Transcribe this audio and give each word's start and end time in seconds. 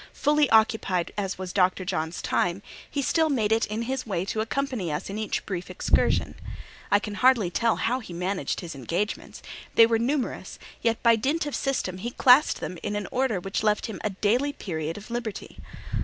Fully 0.15 0.49
occupied 0.49 1.13
as 1.15 1.37
was 1.37 1.53
Dr. 1.53 1.85
John's 1.85 2.23
time, 2.23 2.63
he 2.89 3.03
still 3.03 3.29
made 3.29 3.51
it 3.51 3.67
in 3.67 3.83
his 3.83 4.03
way 4.03 4.25
to 4.25 4.41
accompany 4.41 4.91
us 4.91 5.11
in 5.11 5.19
each 5.19 5.45
brief 5.45 5.69
excursion. 5.69 6.33
I 6.89 6.97
can 6.97 7.13
hardly 7.13 7.51
tell 7.51 7.75
how 7.75 7.99
he 7.99 8.11
managed 8.11 8.61
his 8.61 8.73
engagements; 8.73 9.43
they 9.75 9.85
were 9.85 9.99
numerous, 9.99 10.57
yet 10.81 11.03
by 11.03 11.17
dint 11.17 11.45
of 11.45 11.53
system, 11.53 11.99
he 11.99 12.09
classed 12.09 12.61
them 12.61 12.79
in 12.81 12.95
an 12.95 13.07
order 13.11 13.39
which 13.39 13.61
left 13.61 13.85
him 13.85 14.01
a 14.03 14.09
daily 14.09 14.53
period 14.53 14.97
of 14.97 15.11
liberty. 15.11 15.59